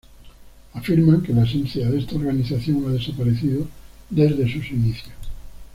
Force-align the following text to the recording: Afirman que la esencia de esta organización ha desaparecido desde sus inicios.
Afirman 0.73 1.21
que 1.21 1.31
la 1.31 1.43
esencia 1.43 1.87
de 1.87 1.99
esta 1.99 2.15
organización 2.15 2.85
ha 2.87 2.93
desaparecido 2.93 3.67
desde 4.09 4.51
sus 4.51 4.71
inicios. 4.71 5.13